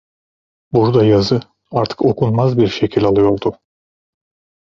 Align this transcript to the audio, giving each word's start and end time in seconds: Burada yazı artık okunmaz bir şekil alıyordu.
Burada 0.73 1.05
yazı 1.05 1.39
artık 1.71 2.01
okunmaz 2.05 2.57
bir 2.57 2.67
şekil 2.67 3.05
alıyordu. 3.05 3.59